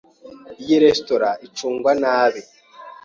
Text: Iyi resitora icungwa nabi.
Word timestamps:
Iyi 0.61 0.75
resitora 0.83 1.29
icungwa 1.45 1.91
nabi. 2.01 2.41